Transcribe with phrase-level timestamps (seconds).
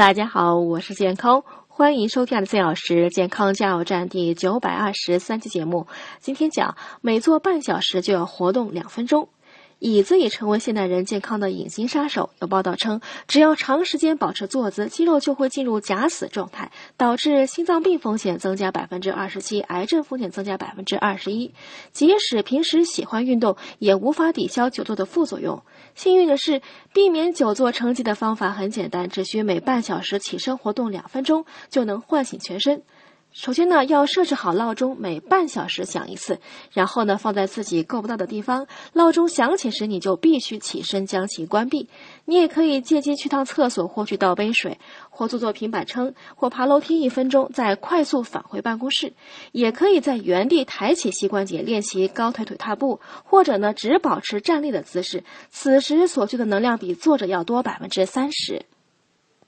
[0.00, 5.86] 大家好，我是健康，欢迎收听的四小时健康加油站第九百二十三期节目。
[6.20, 9.28] 今天讲每做半小时就要活动两分钟。
[9.80, 12.28] 椅子已成为现代人健康的隐形杀手。
[12.38, 21.54] 有报道称，只要长时间保持坐姿，肌肉就会进入假死状态，导致心脏病风险增加百分之二十七，癌症风险增加百分之二十一。
[21.92, 25.62] 即使平时喜欢运动，也无法抵消久坐的副作用。
[25.94, 26.60] 幸运的是，
[26.92, 32.82] 避免久坐成疾的方法很简单，只需每半小时起身活动两分钟，就能唤醒全身。
[33.32, 36.40] 首先呢，要设置好闹钟，每半小时响一次，
[36.72, 38.66] 然后呢，放在自己够不到的地方。
[38.92, 41.88] 闹钟响起时，你就必须起身将其关闭。
[42.24, 44.78] 你也可以借机去趟厕所，或去倒杯水，
[45.10, 49.12] 或做做平板撑，或爬楼梯一分钟，再快速返回办公室。
[49.52, 55.22] 也可以在原地抬起膝关节练习高抬腿踏步，或者呢，只保持站立的姿势。
[55.50, 58.66] 此时所需的能量比坐着要多百分之三十。